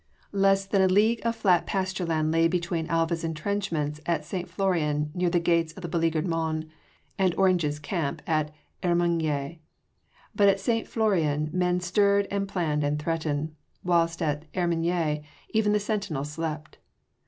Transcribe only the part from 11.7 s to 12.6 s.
stirred and